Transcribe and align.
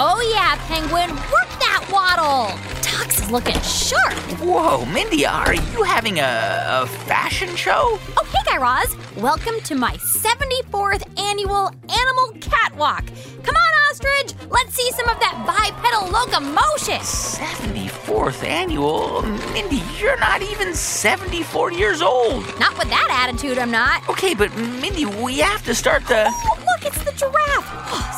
Oh, 0.00 0.20
yeah, 0.32 0.54
Penguin. 0.68 1.10
Work 1.10 1.50
that 1.58 1.84
waddle. 1.90 2.56
Tux 2.82 3.20
is 3.20 3.30
looking 3.32 3.60
sharp. 3.62 4.14
Whoa, 4.38 4.84
Mindy, 4.86 5.26
are 5.26 5.54
you 5.54 5.82
having 5.82 6.20
a, 6.20 6.64
a 6.68 6.86
fashion 6.86 7.56
show? 7.56 7.98
Oh, 8.16 8.24
hey, 8.32 8.38
Guy 8.46 8.58
Raz. 8.58 8.94
Welcome 9.16 9.60
to 9.62 9.74
my 9.74 9.94
74th 9.94 11.02
annual 11.18 11.72
Animal 11.88 12.40
Catwalk. 12.40 13.06
Come 13.42 13.56
on, 13.56 13.90
Ostrich. 13.90 14.34
Let's 14.48 14.72
see 14.72 14.88
some 14.92 15.08
of 15.08 15.18
that 15.18 15.34
bipedal 15.44 16.12
locomotion. 16.12 17.00
74th 17.00 18.44
annual? 18.44 19.22
Mindy, 19.52 19.82
you're 19.98 20.20
not 20.20 20.42
even 20.42 20.74
74 20.74 21.72
years 21.72 22.02
old. 22.02 22.46
Not 22.60 22.78
with 22.78 22.88
that 22.90 23.26
attitude, 23.26 23.58
I'm 23.58 23.72
not. 23.72 24.08
Okay, 24.08 24.34
but 24.34 24.56
Mindy, 24.56 25.06
we 25.06 25.38
have 25.38 25.64
to 25.64 25.74
start 25.74 26.06
the. 26.06 26.28
Oh, 26.28 26.58
look, 26.60 26.86
it's 26.86 27.02
the 27.02 27.10
giraffe. 27.18 27.66
Oh, 27.90 28.17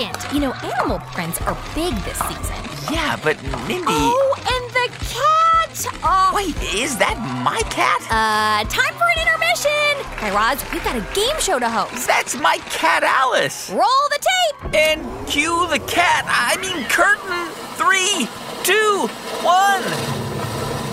You 0.00 0.40
know, 0.40 0.52
animal 0.64 0.98
prints 1.12 1.40
are 1.42 1.54
big 1.74 1.92
this 2.04 2.16
season. 2.18 2.56
Yeah, 2.90 3.18
but 3.22 3.36
Mindy. 3.68 3.84
Oh, 3.86 4.34
and 4.38 4.70
the 4.72 5.04
cat. 5.04 6.00
Oh, 6.02 6.32
Wait, 6.34 6.56
is 6.74 6.96
that 6.96 7.18
my 7.44 7.60
cat? 7.68 8.00
uh, 8.08 8.64
time 8.70 8.94
for 8.94 9.04
an 9.04 9.28
intermission. 9.28 10.18
Guy 10.18 10.30
Raz, 10.34 10.64
we've 10.72 10.82
got 10.84 10.96
a 10.96 11.14
game 11.14 11.38
show 11.38 11.58
to 11.58 11.68
host. 11.68 12.06
That's 12.06 12.34
my 12.40 12.56
cat, 12.70 13.02
Alice. 13.02 13.68
Roll 13.70 14.08
the 14.08 14.18
tape. 14.20 14.74
And 14.74 15.28
cue 15.28 15.66
the 15.68 15.80
cat. 15.80 16.24
I 16.26 16.56
mean, 16.62 16.82
curtain. 16.88 17.48
Three, 17.76 18.26
two, 18.64 19.06
one. 19.44 19.82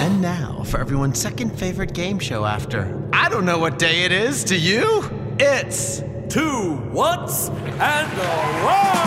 And 0.01 0.21
now 0.21 0.63
for 0.63 0.79
everyone's 0.81 1.19
second 1.19 1.57
favorite 1.57 1.93
game 1.93 2.19
show 2.19 2.43
after. 2.43 3.09
I 3.13 3.29
don't 3.29 3.45
know 3.45 3.57
what 3.57 3.79
day 3.79 4.03
it 4.03 4.11
is, 4.11 4.43
do 4.43 4.59
you? 4.59 5.09
It's 5.39 6.01
two 6.29 6.75
whats 6.91 7.49
and 7.49 8.11
a 8.11 8.25
wow! 8.65 8.97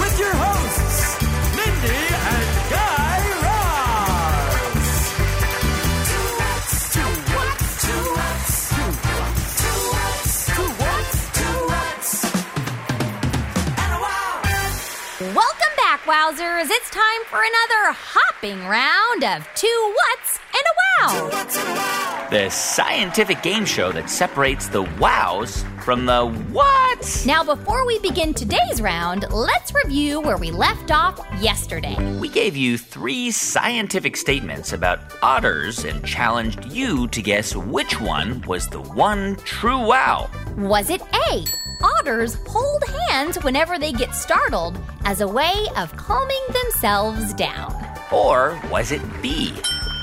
With 0.00 0.18
your 0.18 0.32
hosts, 0.32 1.20
Mindy 1.56 2.04
and 2.32 2.48
Guy 2.72 3.20
Raz. 3.44 4.56
Two 6.08 6.26
whats, 6.40 6.72
two 6.94 7.12
whats, 7.34 7.68
two 7.84 8.04
whats, 8.16 8.52
two 8.70 8.88
whats, 9.04 9.52
two 9.60 9.80
whats, 9.92 10.32
two 10.56 10.68
whats, 10.80 11.18
two 11.36 11.58
whats, 11.68 12.12
and 13.76 13.90
a 13.92 14.00
wow! 14.00 14.40
Welcome 15.34 15.74
back, 15.76 16.00
Wowzers. 16.06 16.70
It's 16.70 16.90
time 16.90 17.22
for 17.28 17.40
another 17.40 17.92
hopping 17.92 18.64
round 18.66 19.22
of 19.24 19.46
two 19.54 19.92
whats 19.96 20.40
wow. 21.06 21.28
What's 21.30 21.56
and 21.56 21.68
a 21.68 21.72
wow? 21.72 22.28
The 22.30 22.50
scientific 22.50 23.42
game 23.42 23.64
show 23.64 23.92
that 23.92 24.10
separates 24.10 24.68
the 24.68 24.82
wows 24.98 25.64
from 25.84 26.06
the 26.06 26.26
whats. 26.52 27.26
Now, 27.26 27.44
before 27.44 27.86
we 27.86 27.98
begin 28.00 28.32
today's 28.34 28.80
round, 28.80 29.26
let's 29.30 29.74
review 29.74 30.20
where 30.20 30.38
we 30.38 30.50
left 30.50 30.90
off 30.90 31.20
yesterday. 31.40 31.96
We 32.18 32.28
gave 32.28 32.56
you 32.56 32.78
three 32.78 33.30
scientific 33.30 34.16
statements 34.16 34.72
about 34.72 35.00
otters 35.22 35.84
and 35.84 36.04
challenged 36.04 36.64
you 36.66 37.06
to 37.08 37.22
guess 37.22 37.54
which 37.54 38.00
one 38.00 38.42
was 38.42 38.68
the 38.68 38.80
one 38.80 39.36
true 39.44 39.78
wow. 39.78 40.30
Was 40.56 40.90
it 40.90 41.02
A? 41.02 41.44
Otters 41.82 42.38
hold 42.46 42.82
hands 43.08 43.36
whenever 43.44 43.78
they 43.78 43.92
get 43.92 44.14
startled 44.14 44.78
as 45.04 45.20
a 45.20 45.28
way 45.28 45.66
of 45.76 45.94
calming 45.96 46.44
themselves 46.48 47.34
down. 47.34 47.74
Or 48.10 48.58
was 48.70 48.90
it 48.90 49.02
B? 49.20 49.52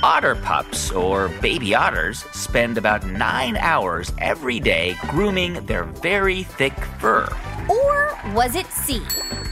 Otter 0.04 0.36
pups, 0.36 0.90
or 0.92 1.30
baby 1.42 1.76
otters, 1.76 2.24
spend 2.32 2.80
about 2.80 3.06
nine 3.06 3.56
hours 3.58 4.12
every 4.18 4.60
day 4.60 4.96
grooming 5.10 5.64
their 5.68 5.84
very 5.84 6.42
thick 6.42 6.74
fur. 7.00 7.28
Or 7.70 8.18
was 8.34 8.56
it 8.56 8.66
C? 8.66 9.00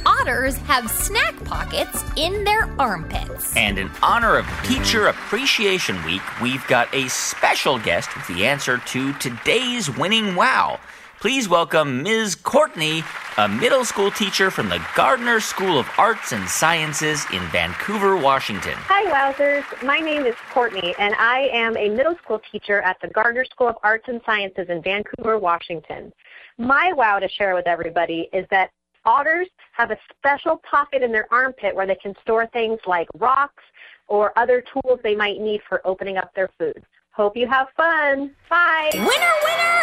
Otters 0.07 0.57
have 0.57 0.89
snack 0.89 1.35
pockets 1.43 2.03
in 2.15 2.43
their 2.45 2.63
armpits. 2.79 3.55
And 3.55 3.77
in 3.77 3.91
honor 4.01 4.38
of 4.38 4.47
Teacher 4.63 5.07
Appreciation 5.07 6.03
Week, 6.03 6.23
we've 6.41 6.65
got 6.65 6.91
a 6.95 7.07
special 7.09 7.77
guest 7.77 8.09
with 8.15 8.25
the 8.27 8.47
answer 8.47 8.79
to 8.79 9.13
today's 9.13 9.95
winning 9.97 10.33
wow. 10.33 10.79
Please 11.19 11.50
welcome 11.50 12.02
Ms. 12.03 12.35
Courtney, 12.35 13.03
a 13.38 13.46
middle 13.46 13.84
school 13.84 14.09
teacher 14.09 14.50
from 14.50 14.69
the 14.69 14.81
Gardner 14.96 15.41
School 15.41 15.78
of 15.78 15.85
Arts 15.97 16.31
and 16.31 16.47
Sciences 16.47 17.25
in 17.34 17.41
Vancouver, 17.47 18.16
Washington. 18.16 18.75
Hi, 18.78 19.03
Wowzers. 19.12 19.66
My 19.84 19.97
name 20.00 20.25
is 20.25 20.35
Courtney, 20.53 20.96
and 20.97 21.13
I 21.16 21.50
am 21.52 21.75
a 21.75 21.90
middle 21.90 22.16
school 22.24 22.41
teacher 22.50 22.80
at 22.84 23.02
the 23.02 23.09
Gardner 23.09 23.44
School 23.44 23.68
of 23.68 23.75
Arts 23.84 24.06
and 24.07 24.22
Sciences 24.25 24.69
in 24.69 24.81
Vancouver, 24.81 25.38
Washington. 25.38 26.13
My 26.57 26.94
wow 26.94 27.19
to 27.19 27.28
share 27.28 27.53
with 27.53 27.68
everybody 27.68 28.30
is 28.31 28.46
that 28.50 28.72
otters 29.03 29.50
have 29.74 29.91
a 29.91 29.97
special 30.18 30.56
pocket 30.72 31.03
in 31.03 31.12
their 31.12 31.28
armpit 31.34 31.75
where 31.75 31.86
they 31.86 31.96
can 31.96 32.16
store 32.22 32.47
things 32.47 32.80
like 32.88 33.09
rocks 33.16 33.63
or 34.07 34.31
other 34.40 34.62
tools 34.62 35.01
they 35.03 35.18
might 35.18 35.41
need 35.41 35.59
for 35.68 35.86
opening 35.86 36.16
up 36.16 36.34
their 36.34 36.50
food. 36.57 36.81
Hope 37.12 37.36
you 37.36 37.47
have 37.47 37.68
fun. 37.75 38.34
Bye. 38.50 38.90
Winner, 38.94 39.06
winner, 39.09 39.78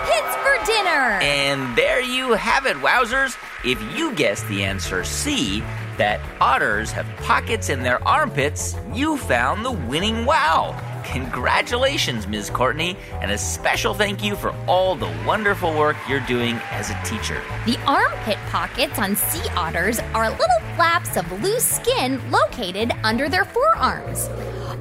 armpits 0.00 0.36
for 0.36 0.66
dinner. 0.66 1.18
And 1.22 1.76
there 1.76 2.00
you 2.00 2.32
have 2.32 2.66
it, 2.66 2.76
wowzers. 2.78 3.36
If 3.64 3.80
you 3.96 4.12
guessed 4.14 4.48
the 4.48 4.62
answer 4.64 5.04
C, 5.04 5.62
that 5.96 6.20
otters 6.40 6.90
have 6.92 7.06
pockets 7.18 7.68
in 7.68 7.82
their 7.82 8.06
armpits, 8.06 8.76
you 8.92 9.16
found 9.16 9.64
the 9.64 9.72
winning 9.72 10.24
wow. 10.24 10.78
Congratulations, 11.04 12.26
Ms. 12.28 12.50
Courtney, 12.50 12.96
and 13.20 13.30
a 13.30 13.38
special 13.38 13.94
thank 13.94 14.22
you 14.22 14.36
for 14.36 14.54
all 14.66 14.94
the 14.94 15.12
wonderful 15.26 15.76
work 15.76 15.96
you're 16.08 16.20
doing 16.20 16.54
as 16.70 16.90
a 16.90 17.02
teacher. 17.04 17.42
The 17.66 17.78
armpit 17.86 18.38
pockets 18.48 18.98
on 18.98 19.16
sea 19.16 19.48
otters 19.56 19.98
are 20.14 20.30
little 20.30 20.60
flaps 20.76 21.16
of 21.16 21.42
loose 21.42 21.64
skin 21.64 22.20
located 22.30 22.92
under 23.02 23.28
their 23.28 23.44
forearms. 23.44 24.28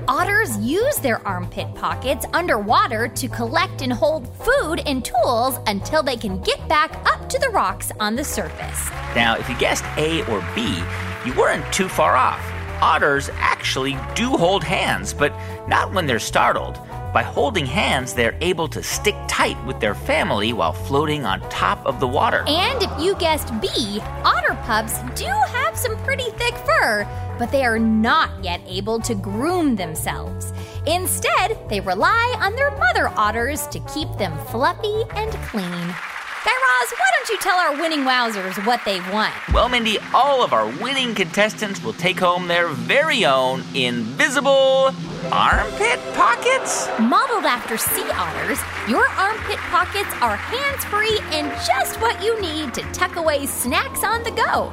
Otters 0.09 0.57
use 0.57 0.95
their 0.95 1.25
armpit 1.27 1.67
pockets 1.75 2.25
underwater 2.33 3.07
to 3.09 3.27
collect 3.27 3.83
and 3.83 3.93
hold 3.93 4.27
food 4.43 4.81
and 4.87 5.05
tools 5.05 5.59
until 5.67 6.01
they 6.01 6.17
can 6.17 6.41
get 6.41 6.67
back 6.67 6.99
up 7.05 7.29
to 7.29 7.37
the 7.37 7.49
rocks 7.49 7.91
on 7.99 8.15
the 8.15 8.23
surface. 8.23 8.89
Now, 9.13 9.37
if 9.37 9.47
you 9.47 9.55
guessed 9.59 9.85
A 9.97 10.25
or 10.25 10.43
B, 10.55 10.81
you 11.27 11.35
weren't 11.35 11.71
too 11.71 11.87
far 11.87 12.15
off. 12.15 12.43
Otters 12.81 13.29
actually 13.35 13.99
do 14.15 14.31
hold 14.31 14.63
hands, 14.63 15.13
but 15.13 15.31
not 15.67 15.93
when 15.93 16.07
they're 16.07 16.17
startled. 16.17 16.79
By 17.13 17.23
holding 17.23 17.65
hands, 17.65 18.13
they're 18.13 18.37
able 18.39 18.67
to 18.67 18.83
stick 18.83 19.15
tight 19.27 19.57
with 19.65 19.79
their 19.79 19.95
family 19.95 20.53
while 20.53 20.73
floating 20.73 21.25
on 21.25 21.41
top 21.49 21.83
of 21.83 21.99
the 21.99 22.07
water. 22.07 22.43
And 22.47 22.83
if 22.83 22.91
you 23.01 23.15
guessed 23.15 23.51
B, 23.59 23.99
otter 24.23 24.53
pups 24.65 24.99
do 25.15 25.25
have 25.25 25.75
some 25.75 25.97
pretty 26.03 26.29
thick 26.37 26.53
fur, 26.67 27.07
but 27.39 27.51
they 27.51 27.65
are 27.65 27.79
not 27.79 28.43
yet 28.43 28.61
able 28.67 28.99
to 28.99 29.15
groom 29.15 29.75
themselves. 29.75 30.53
Instead, 30.85 31.57
they 31.67 31.79
rely 31.79 32.35
on 32.39 32.55
their 32.55 32.71
mother 32.77 33.07
otters 33.15 33.65
to 33.67 33.79
keep 33.91 34.11
them 34.19 34.37
fluffy 34.47 35.03
and 35.15 35.31
clean. 35.49 35.95
Guy 36.45 36.51
Raz, 36.51 36.91
why 36.91 37.05
don't 37.17 37.29
you 37.29 37.37
tell 37.39 37.57
our 37.57 37.73
winning 37.81 38.05
wowzers 38.05 38.65
what 38.65 38.79
they've 38.85 39.05
won? 39.11 39.29
Well, 39.53 39.67
Mindy, 39.67 39.97
all 40.13 40.41
of 40.41 40.53
our 40.53 40.67
winning 40.81 41.13
contestants 41.13 41.83
will 41.83 41.91
take 41.93 42.17
home 42.17 42.47
their 42.47 42.69
very 42.69 43.25
own 43.25 43.61
invisible 43.75 44.91
armpit 45.33 45.99
pockets. 46.13 46.87
Modeled 46.97 47.43
after 47.43 47.77
sea 47.77 48.09
otters, 48.13 48.57
your 48.87 49.05
armpit 49.09 49.57
pockets 49.67 50.13
are 50.21 50.37
hands 50.37 50.85
free 50.85 51.19
and 51.37 51.51
just 51.67 51.99
what 51.99 52.23
you 52.23 52.39
need 52.39 52.73
to 52.73 52.83
tuck 52.93 53.17
away 53.17 53.45
snacks 53.45 54.05
on 54.05 54.23
the 54.23 54.31
go 54.31 54.71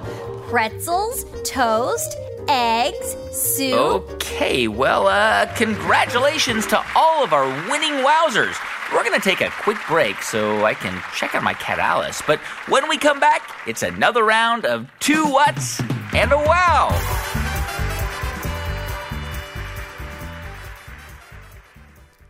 pretzels, 0.49 1.25
toast, 1.43 2.17
eggs, 2.49 3.17
soup. 3.33 3.75
Okay, 4.13 4.69
well, 4.69 5.09
uh, 5.09 5.53
congratulations 5.57 6.65
to 6.69 6.81
all 6.95 7.25
of 7.25 7.33
our 7.33 7.49
winning 7.69 8.05
wowzers. 8.05 8.57
We're 8.93 9.05
gonna 9.05 9.21
take 9.21 9.41
a 9.41 9.51
quick 9.51 9.79
break 9.89 10.23
so 10.23 10.65
I 10.65 10.75
can 10.75 11.03
check 11.15 11.35
on 11.35 11.45
my 11.45 11.55
cat 11.55 11.79
Alice. 11.79 12.23
But 12.27 12.39
when 12.69 12.89
we 12.89 12.99
come 12.99 13.21
back, 13.21 13.43
it's 13.67 13.83
another 13.83 14.25
round 14.25 14.65
of 14.65 14.91
two 15.01 15.25
whats 15.25 15.81
and 16.15 16.33
a 16.33 16.37
wow. 16.37 16.91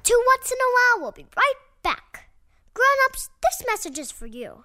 Two 0.07 0.23
What's 0.27 0.53
in 0.53 0.57
a 0.57 0.71
Wow. 0.73 1.03
We'll 1.03 1.11
be 1.11 1.27
right 1.37 1.55
back. 1.83 2.29
Grown 2.73 2.87
ups, 3.07 3.29
this 3.43 3.67
message 3.67 3.99
is 3.99 4.13
for 4.13 4.27
you. 4.27 4.65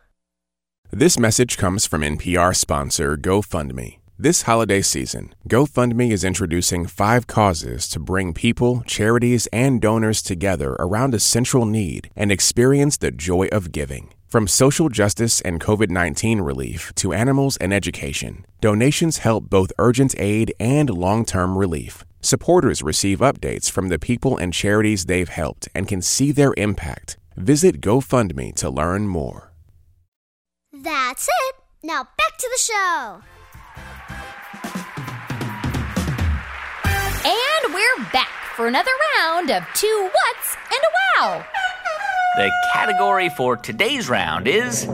This 0.91 1.17
message 1.17 1.57
comes 1.57 1.87
from 1.87 2.01
NPR 2.01 2.55
sponsor 2.55 3.17
GoFundMe. 3.17 4.00
This 4.21 4.43
holiday 4.43 4.83
season, 4.83 5.33
GoFundMe 5.49 6.11
is 6.11 6.23
introducing 6.23 6.85
five 6.85 7.25
causes 7.25 7.89
to 7.89 7.99
bring 7.99 8.35
people, 8.35 8.83
charities, 8.85 9.47
and 9.47 9.81
donors 9.81 10.21
together 10.21 10.73
around 10.73 11.15
a 11.15 11.19
central 11.19 11.65
need 11.65 12.11
and 12.15 12.31
experience 12.31 12.97
the 12.97 13.09
joy 13.09 13.47
of 13.51 13.71
giving. 13.71 14.13
From 14.27 14.47
social 14.47 14.89
justice 14.89 15.41
and 15.41 15.59
COVID 15.59 15.89
19 15.89 16.39
relief 16.39 16.93
to 16.97 17.13
animals 17.13 17.57
and 17.57 17.73
education, 17.73 18.45
donations 18.61 19.17
help 19.17 19.49
both 19.49 19.71
urgent 19.79 20.13
aid 20.19 20.53
and 20.59 20.91
long 20.91 21.25
term 21.25 21.57
relief. 21.57 22.05
Supporters 22.21 22.83
receive 22.83 23.21
updates 23.21 23.71
from 23.71 23.89
the 23.89 23.97
people 23.97 24.37
and 24.37 24.53
charities 24.53 25.07
they've 25.07 25.29
helped 25.29 25.67
and 25.73 25.87
can 25.87 26.03
see 26.03 26.31
their 26.31 26.53
impact. 26.57 27.17
Visit 27.37 27.81
GoFundMe 27.81 28.53
to 28.57 28.69
learn 28.69 29.07
more. 29.07 29.51
That's 30.71 31.27
it. 31.27 31.55
Now 31.81 32.03
back 32.03 32.37
to 32.37 32.47
the 32.47 32.71
show. 32.71 33.40
We're 37.97 38.03
back 38.11 38.29
for 38.55 38.67
another 38.67 38.91
round 39.17 39.49
of 39.49 39.63
two 39.73 40.09
whats 40.13 40.57
and 40.65 40.79
a 40.79 41.21
wow. 41.21 41.45
The 42.37 42.51
category 42.73 43.29
for 43.29 43.57
today's 43.57 44.09
round 44.09 44.47
is 44.47 44.85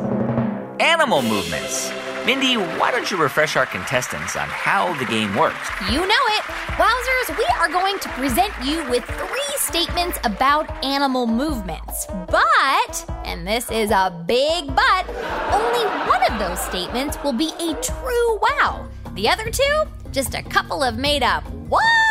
animal 0.79 1.21
movements. 1.21 1.91
Mindy, 2.25 2.55
why 2.55 2.91
don't 2.91 3.09
you 3.09 3.17
refresh 3.17 3.55
our 3.55 3.65
contestants 3.65 4.35
on 4.35 4.47
how 4.49 4.93
the 4.97 5.05
game 5.05 5.35
works? 5.35 5.69
You 5.91 5.99
know 5.99 6.05
it. 6.07 6.43
Wowzers, 6.77 7.37
we 7.37 7.45
are 7.59 7.69
going 7.69 7.99
to 7.99 8.09
present 8.09 8.53
you 8.63 8.87
with 8.89 9.03
three 9.05 9.57
statements 9.57 10.17
about 10.23 10.83
animal 10.83 11.25
movements. 11.27 12.07
But, 12.27 13.09
and 13.23 13.47
this 13.47 13.69
is 13.71 13.91
a 13.91 14.23
big 14.27 14.67
but, 14.75 15.07
only 15.51 15.85
one 16.09 16.23
of 16.31 16.39
those 16.39 16.59
statements 16.59 17.17
will 17.23 17.33
be 17.33 17.51
a 17.59 17.73
true 17.75 18.39
wow. 18.41 18.87
The 19.13 19.29
other 19.29 19.49
two, 19.49 19.83
just 20.11 20.33
a 20.33 20.43
couple 20.43 20.83
of 20.83 20.97
made 20.97 21.23
up 21.23 21.43
whats. 21.69 22.06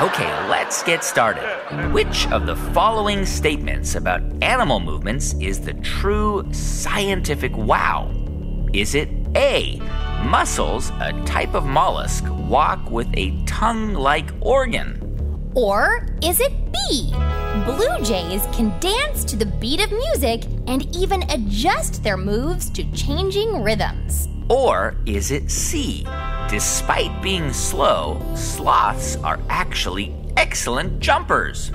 Okay, 0.00 0.48
let's 0.48 0.84
get 0.84 1.02
started. 1.02 1.42
Which 1.92 2.28
of 2.28 2.46
the 2.46 2.54
following 2.54 3.26
statements 3.26 3.96
about 3.96 4.22
animal 4.44 4.78
movements 4.78 5.34
is 5.40 5.60
the 5.60 5.72
true 5.74 6.46
scientific 6.52 7.50
wow? 7.56 8.08
Is 8.72 8.94
it 8.94 9.08
A, 9.34 9.80
mussels, 10.22 10.90
a 11.00 11.20
type 11.26 11.52
of 11.52 11.66
mollusk, 11.66 12.22
walk 12.48 12.88
with 12.92 13.08
a 13.14 13.42
tongue 13.44 13.92
like 13.92 14.30
organ? 14.40 15.50
Or 15.56 16.06
is 16.22 16.38
it 16.38 16.52
B? 16.70 17.12
Blue 17.64 18.04
jays 18.04 18.46
can 18.52 18.78
dance 18.78 19.24
to 19.24 19.34
the 19.34 19.46
beat 19.46 19.82
of 19.82 19.90
music 19.90 20.44
and 20.68 20.94
even 20.94 21.28
adjust 21.28 22.04
their 22.04 22.16
moves 22.16 22.70
to 22.70 22.88
changing 22.92 23.64
rhythms. 23.64 24.28
Or 24.48 24.94
is 25.06 25.32
it 25.32 25.50
C? 25.50 26.06
Despite 26.48 27.20
being 27.20 27.52
slow, 27.52 28.22
sloths 28.34 29.16
are 29.16 29.38
actually 29.50 30.14
excellent 30.38 30.98
jumpers. 30.98 31.70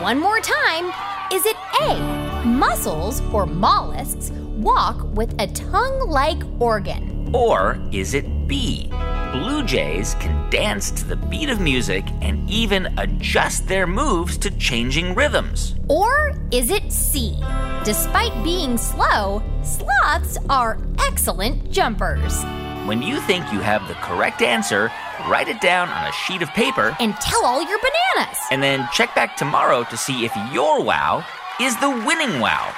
One 0.00 0.20
more 0.20 0.38
time. 0.38 0.92
Is 1.32 1.44
it 1.44 1.56
A? 1.80 2.44
Mussels 2.46 3.20
or 3.32 3.44
mollusks 3.44 4.30
walk 4.30 5.02
with 5.16 5.34
a 5.40 5.48
tongue 5.48 6.08
like 6.08 6.44
organ. 6.60 7.30
Or 7.34 7.76
is 7.90 8.14
it 8.14 8.46
B? 8.46 8.88
Blue 9.32 9.64
jays 9.64 10.14
can 10.20 10.48
dance 10.48 10.92
to 10.92 11.04
the 11.04 11.16
beat 11.16 11.48
of 11.50 11.60
music 11.60 12.04
and 12.22 12.48
even 12.48 12.96
adjust 13.00 13.66
their 13.66 13.88
moves 13.88 14.38
to 14.38 14.50
changing 14.58 15.12
rhythms. 15.16 15.74
Or 15.88 16.34
is 16.52 16.70
it 16.70 16.92
C? 16.92 17.36
Despite 17.82 18.44
being 18.44 18.78
slow, 18.78 19.42
sloths 19.64 20.38
are 20.48 20.78
excellent 21.00 21.72
jumpers. 21.72 22.44
When 22.84 23.00
you 23.00 23.18
think 23.22 23.50
you 23.52 23.60
have 23.60 23.88
the 23.88 23.94
correct 23.94 24.42
answer, 24.42 24.90
write 25.28 25.48
it 25.48 25.60
down 25.60 25.88
on 25.88 26.06
a 26.06 26.12
sheet 26.12 26.42
of 26.42 26.50
paper 26.50 26.94
And 27.00 27.14
tell 27.16 27.44
all 27.44 27.62
your 27.62 27.78
bananas. 27.78 28.38
and 28.50 28.62
then 28.62 28.86
check 28.92 29.14
back 29.14 29.36
tomorrow 29.36 29.84
to 29.84 29.96
see 29.96 30.24
if 30.26 30.32
your 30.52 30.82
wow 30.82 31.24
is 31.60 31.74
the 31.80 31.88
winning 31.88 32.40
wow. 32.40 32.74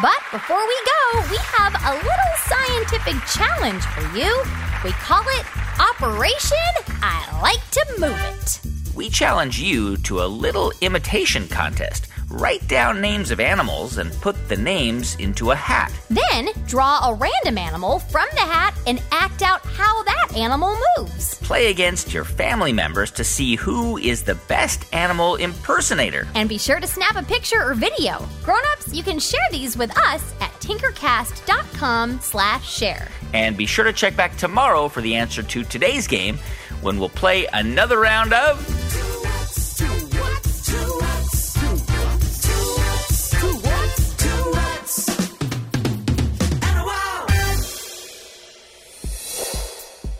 But 0.00 0.20
before 0.30 0.64
we 0.64 0.78
go, 0.86 1.20
we 1.30 1.36
have 1.58 1.74
a 1.74 1.94
little 1.96 2.34
scientific 2.46 3.16
challenge 3.26 3.82
for 3.82 4.02
you. 4.16 4.30
We 4.84 4.92
call 4.92 5.24
it 5.26 5.46
Operation 5.80 6.56
I 7.02 7.40
Like 7.42 7.68
to 7.72 7.84
Move 7.98 8.20
It. 8.38 8.60
We 8.94 9.08
challenge 9.08 9.60
you 9.60 9.96
to 9.98 10.22
a 10.22 10.26
little 10.26 10.72
imitation 10.80 11.48
contest. 11.48 12.06
Write 12.30 12.66
down 12.68 13.00
names 13.00 13.30
of 13.30 13.40
animals 13.40 13.96
and 13.96 14.12
put 14.20 14.36
the 14.48 14.56
names 14.56 15.14
into 15.14 15.50
a 15.50 15.56
hat. 15.56 15.90
Then 16.10 16.50
draw 16.66 17.08
a 17.08 17.14
random 17.14 17.56
animal 17.56 18.00
from 18.00 18.26
the 18.34 18.40
hat 18.40 18.78
and 18.86 19.02
act 19.10 19.40
out 19.40 19.64
how 19.64 20.02
that 20.02 20.36
animal 20.36 20.76
moves. 20.98 21.36
Play 21.38 21.70
against 21.70 22.12
your 22.12 22.24
family 22.24 22.72
members 22.72 23.10
to 23.12 23.24
see 23.24 23.56
who 23.56 23.96
is 23.96 24.22
the 24.22 24.34
best 24.46 24.92
animal 24.92 25.36
impersonator. 25.36 26.28
And 26.34 26.50
be 26.50 26.58
sure 26.58 26.80
to 26.80 26.86
snap 26.86 27.16
a 27.16 27.22
picture 27.22 27.62
or 27.62 27.72
video. 27.72 28.26
Grown-ups, 28.42 28.92
you 28.92 29.02
can 29.02 29.18
share 29.18 29.48
these 29.50 29.78
with 29.78 29.96
us 29.96 30.34
at 30.42 30.52
tinkercast.com 30.60 32.20
slash 32.20 32.70
share. 32.70 33.08
And 33.32 33.56
be 33.56 33.64
sure 33.64 33.84
to 33.84 33.92
check 33.92 34.16
back 34.16 34.36
tomorrow 34.36 34.88
for 34.88 35.00
the 35.00 35.14
answer 35.14 35.42
to 35.42 35.64
today's 35.64 36.06
game 36.06 36.38
when 36.82 36.98
we'll 36.98 37.08
play 37.08 37.46
another 37.54 38.00
round 38.00 38.34
of 38.34 38.77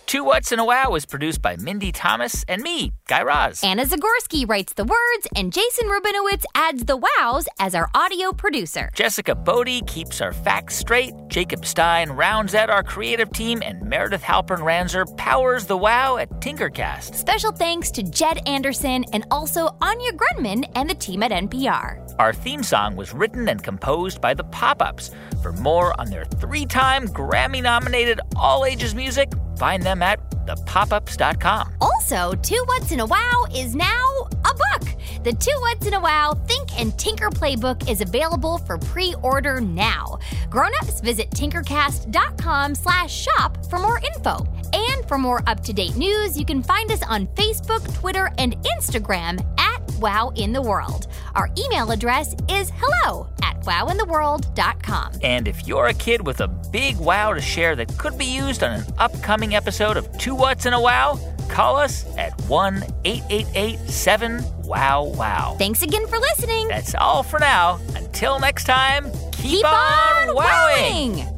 Two 0.08 0.24
What's 0.24 0.52
in 0.52 0.58
a 0.58 0.64
Wow 0.64 0.94
is 0.94 1.04
produced 1.04 1.42
by 1.42 1.56
Mindy 1.56 1.92
Thomas 1.92 2.42
and 2.48 2.62
me, 2.62 2.94
Guy 3.08 3.22
Raz. 3.22 3.62
Anna 3.62 3.84
Zagorski 3.84 4.48
writes 4.48 4.72
the 4.72 4.84
words, 4.84 5.28
and 5.36 5.52
Jason 5.52 5.86
Rabinowitz 5.86 6.44
adds 6.54 6.86
the 6.86 6.96
wows 6.96 7.46
as 7.58 7.74
our 7.74 7.90
audio 7.94 8.32
producer. 8.32 8.88
Jessica 8.94 9.34
Bodie 9.34 9.82
keeps 9.82 10.22
our 10.22 10.32
facts 10.32 10.76
straight, 10.76 11.12
Jacob 11.28 11.66
Stein 11.66 12.08
rounds 12.08 12.54
out 12.54 12.70
our 12.70 12.82
creative 12.82 13.30
team, 13.32 13.62
and 13.62 13.82
Meredith 13.82 14.22
Halpern 14.22 14.60
Ranzer 14.60 15.04
powers 15.18 15.66
the 15.66 15.76
wow 15.76 16.16
at 16.16 16.30
Tinkercast. 16.40 17.14
Special 17.14 17.52
thanks 17.52 17.90
to 17.90 18.02
Jed 18.02 18.40
Anderson 18.48 19.04
and 19.12 19.26
also 19.30 19.76
Anya 19.82 20.12
Grundmann 20.12 20.64
and 20.74 20.88
the 20.88 20.94
team 20.94 21.22
at 21.22 21.32
NPR. 21.32 22.14
Our 22.18 22.32
theme 22.32 22.62
song 22.62 22.96
was 22.96 23.12
written 23.12 23.46
and 23.50 23.62
composed 23.62 24.22
by 24.22 24.32
the 24.32 24.44
Pop 24.44 24.80
Ups. 24.80 25.10
For 25.42 25.52
more 25.52 25.92
on 26.00 26.08
their 26.08 26.24
three 26.24 26.64
time 26.64 27.08
Grammy 27.08 27.62
nominated 27.62 28.20
all 28.34 28.64
ages 28.64 28.94
music, 28.94 29.30
find 29.58 29.82
them 29.82 30.02
at 30.02 30.18
thepopups.com. 30.46 31.74
Also, 31.80 32.32
Two 32.42 32.62
What's 32.66 32.92
in 32.92 33.00
a 33.00 33.06
Wow 33.06 33.44
is 33.54 33.74
now 33.74 34.28
a 34.30 34.54
book. 34.54 34.88
The 35.24 35.32
Two 35.32 35.56
What's 35.60 35.86
in 35.86 35.94
a 35.94 36.00
Wow 36.00 36.34
Think 36.46 36.78
and 36.80 36.96
Tinker 36.98 37.28
Playbook 37.30 37.90
is 37.90 38.00
available 38.00 38.58
for 38.58 38.78
pre-order 38.78 39.60
now. 39.60 40.18
Grown-ups, 40.48 41.00
visit 41.00 41.30
tinkercast.com 41.30 42.74
slash 42.74 43.14
shop 43.14 43.64
for 43.66 43.78
more 43.78 44.00
info. 44.14 44.46
And 44.72 45.06
for 45.06 45.18
more 45.18 45.42
up-to-date 45.46 45.96
news, 45.96 46.38
you 46.38 46.44
can 46.44 46.62
find 46.62 46.90
us 46.90 47.02
on 47.02 47.26
Facebook, 47.28 47.94
Twitter, 47.94 48.30
and 48.38 48.56
Instagram 48.76 49.44
at 49.58 49.82
Wow 49.98 50.32
in 50.36 50.52
the 50.52 50.62
World. 50.62 51.08
Our 51.34 51.48
email 51.58 51.90
address 51.90 52.34
is 52.48 52.70
hello 52.76 53.28
wowintheworld.com. 53.68 55.12
And 55.22 55.46
if 55.46 55.66
you're 55.66 55.86
a 55.86 55.94
kid 55.94 56.26
with 56.26 56.40
a 56.40 56.48
big 56.48 56.96
wow 56.98 57.34
to 57.34 57.40
share 57.40 57.76
that 57.76 57.96
could 57.98 58.16
be 58.18 58.24
used 58.24 58.62
on 58.62 58.80
an 58.80 58.84
upcoming 58.98 59.54
episode 59.54 59.96
of 59.96 60.10
Two 60.18 60.34
What's 60.34 60.66
in 60.66 60.72
a 60.72 60.80
Wow, 60.80 61.18
call 61.48 61.76
us 61.76 62.04
at 62.16 62.32
1 62.42 62.82
888 63.04 63.78
7 63.88 64.42
Wow 64.64 65.04
Wow. 65.04 65.56
Thanks 65.58 65.82
again 65.82 66.06
for 66.06 66.18
listening. 66.18 66.68
That's 66.68 66.94
all 66.94 67.22
for 67.22 67.38
now. 67.38 67.78
Until 67.94 68.38
next 68.38 68.64
time, 68.64 69.04
keep, 69.32 69.42
Keep 69.62 69.64
on 69.66 70.34
wowing. 70.34 71.16
wowing. 71.18 71.34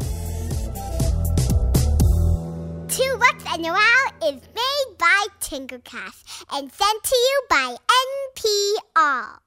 Two 2.89 3.17
What's 3.19 3.45
and 3.55 3.67
a 3.67 3.71
Wow 3.73 4.07
is 4.25 4.41
made 4.55 4.99
by 4.99 5.27
Tinkercast 5.41 6.45
and 6.53 6.71
sent 6.73 7.03
to 7.03 7.17
you 7.17 7.43
by 7.49 7.77
NPR. 8.37 9.39